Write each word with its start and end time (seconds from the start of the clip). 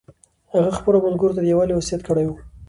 هغه 0.53 0.71
خپلو 0.77 0.97
ملګرو 1.05 1.35
ته 1.37 1.41
د 1.43 1.47
یووالي 1.51 1.73
وصیت 1.75 2.01
کړی 2.07 2.25
و. 2.27 2.31